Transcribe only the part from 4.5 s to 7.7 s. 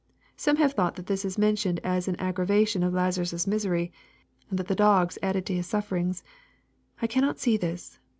that the dogs added to his sufferings. I cannot see